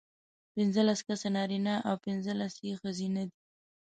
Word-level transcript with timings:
پینځلس 0.53 0.99
کسه 1.07 1.27
نارینه 1.35 1.75
او 1.87 1.95
پینځلس 2.03 2.53
یې 2.65 2.73
ښځینه 2.81 3.21
دي. 3.29 3.37